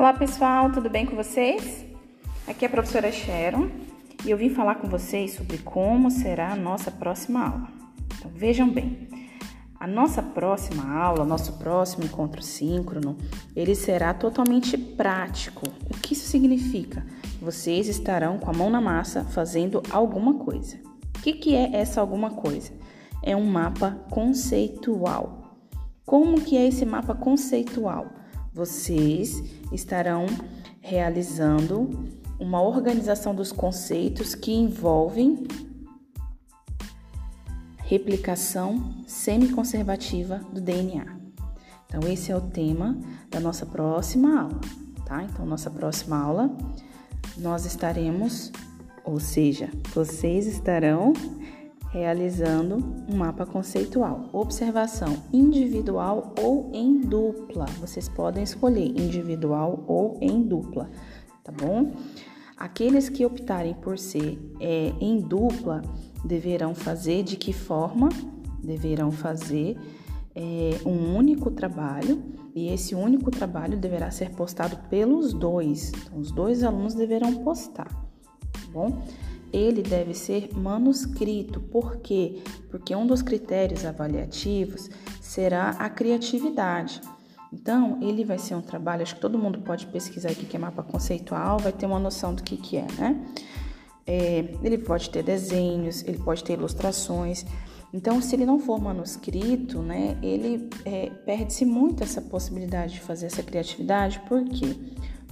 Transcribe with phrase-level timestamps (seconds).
[0.00, 1.84] Olá pessoal, tudo bem com vocês?
[2.48, 3.68] Aqui é a professora Sharon
[4.24, 7.68] e eu vim falar com vocês sobre como será a nossa próxima aula.
[8.16, 9.10] Então vejam bem,
[9.78, 13.18] a nossa próxima aula, nosso próximo encontro síncrono,
[13.54, 15.66] ele será totalmente prático.
[15.90, 17.04] O que isso significa?
[17.38, 20.78] Vocês estarão com a mão na massa fazendo alguma coisa.
[21.14, 22.72] O que, que é essa alguma coisa?
[23.22, 25.58] É um mapa conceitual.
[26.06, 28.19] Como que é esse mapa conceitual?
[28.52, 30.26] Vocês estarão
[30.80, 35.46] realizando uma organização dos conceitos que envolvem
[37.78, 41.06] replicação semiconservativa do DNA.
[41.86, 42.96] Então, esse é o tema
[43.28, 44.60] da nossa próxima aula,
[45.04, 45.24] tá?
[45.24, 46.56] Então, nossa próxima aula,
[47.36, 48.52] nós estaremos,
[49.04, 51.12] ou seja, vocês estarão
[51.90, 52.76] realizando
[53.08, 54.28] um mapa conceitual.
[54.32, 57.66] Observação individual ou em dupla.
[57.80, 60.88] Vocês podem escolher individual ou em dupla,
[61.44, 61.92] tá bom?
[62.56, 65.82] Aqueles que optarem por ser é, em dupla
[66.24, 68.08] deverão fazer de que forma?
[68.62, 69.76] Deverão fazer
[70.34, 72.22] é, um único trabalho
[72.54, 75.90] e esse único trabalho deverá ser postado pelos dois.
[75.90, 79.02] Então, os dois alunos deverão postar, tá bom?
[79.52, 81.60] Ele deve ser manuscrito.
[81.60, 82.42] Por quê?
[82.70, 84.88] Porque um dos critérios avaliativos
[85.20, 87.00] será a criatividade.
[87.52, 90.58] Então, ele vai ser um trabalho, acho que todo mundo pode pesquisar aqui que é
[90.58, 93.26] mapa conceitual, vai ter uma noção do que, que é, né?
[94.06, 97.44] É, ele pode ter desenhos, ele pode ter ilustrações.
[97.92, 103.26] Então, se ele não for manuscrito, né, ele é, perde-se muito essa possibilidade de fazer
[103.26, 104.76] essa criatividade, por quê?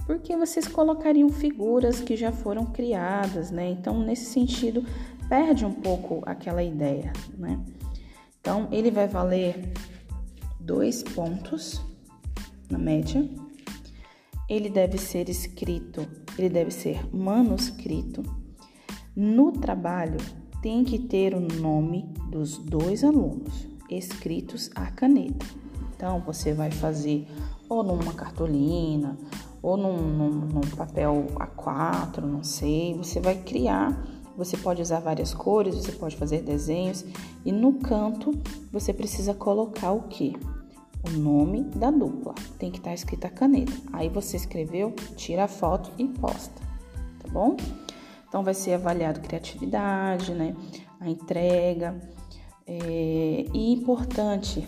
[0.09, 3.69] Porque vocês colocariam figuras que já foram criadas, né?
[3.69, 4.83] Então, nesse sentido,
[5.29, 7.63] perde um pouco aquela ideia, né?
[8.41, 9.71] Então, ele vai valer
[10.59, 11.79] dois pontos
[12.71, 13.23] na média.
[14.49, 16.07] Ele deve ser escrito,
[16.39, 18.23] ele deve ser manuscrito.
[19.15, 20.17] No trabalho,
[20.59, 25.45] tem que ter o nome dos dois alunos escritos à caneta.
[25.95, 27.27] Então, você vai fazer
[27.69, 29.15] ou numa cartolina
[29.61, 32.93] ou num, num, num papel A4, não sei.
[32.95, 33.97] Você vai criar,
[34.37, 37.05] você pode usar várias cores, você pode fazer desenhos
[37.45, 38.31] e no canto
[38.71, 40.35] você precisa colocar o que?
[41.07, 42.35] O nome da dupla.
[42.57, 43.73] Tem que estar tá escrita a caneta.
[43.93, 46.61] Aí você escreveu, tira a foto e posta,
[47.19, 47.55] tá bom?
[48.27, 50.55] Então vai ser avaliado criatividade, né?
[50.99, 51.99] A entrega.
[52.67, 54.67] É, e importante,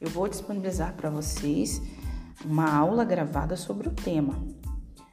[0.00, 1.82] eu vou disponibilizar para vocês
[2.44, 4.34] uma aula gravada sobre o tema.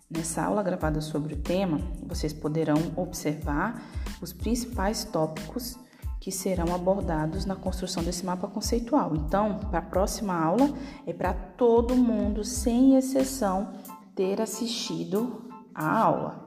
[0.09, 3.81] Nessa aula gravada sobre o tema, vocês poderão observar
[4.21, 5.77] os principais tópicos
[6.19, 9.15] que serão abordados na construção desse mapa conceitual.
[9.15, 10.69] Então, para a próxima aula,
[11.07, 13.73] é para todo mundo, sem exceção,
[14.15, 16.45] ter assistido a aula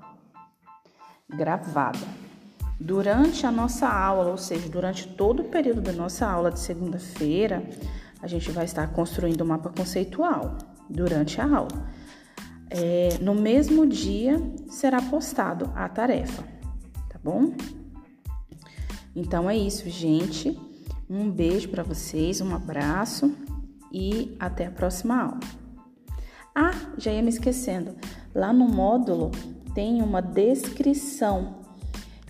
[1.28, 2.06] gravada.
[2.78, 7.68] Durante a nossa aula, ou seja, durante todo o período da nossa aula de segunda-feira,
[8.24, 10.56] a gente vai estar construindo o um mapa conceitual
[10.88, 11.90] durante a aula.
[12.70, 16.42] É, no mesmo dia será postado a tarefa,
[17.10, 17.52] tá bom?
[19.14, 20.58] Então é isso, gente.
[21.08, 23.30] Um beijo para vocês, um abraço
[23.92, 25.40] e até a próxima aula.
[26.54, 27.94] Ah, já ia me esquecendo.
[28.34, 29.32] Lá no módulo
[29.74, 31.56] tem uma descrição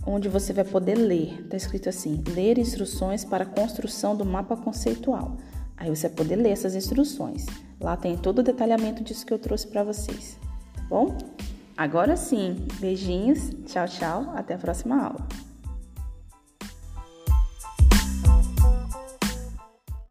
[0.05, 1.47] onde você vai poder ler.
[1.47, 5.37] Tá escrito assim: ler instruções para construção do mapa conceitual.
[5.77, 7.45] Aí você vai poder ler essas instruções.
[7.79, 10.37] Lá tem todo o detalhamento disso que eu trouxe para vocês,
[10.73, 11.17] tá bom?
[11.77, 15.27] Agora sim, beijinhos, tchau, tchau, até a próxima aula.